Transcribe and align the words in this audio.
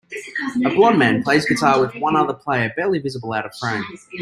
A 0.65 0.69
blond 0.71 0.97
man 0.97 1.21
plays 1.21 1.45
guitar 1.47 1.79
with 1.79 1.93
one 2.01 2.15
other 2.15 2.33
player 2.33 2.73
barely 2.75 2.97
visible 2.97 3.33
out 3.33 3.45
of 3.45 3.53
frame. 3.55 3.83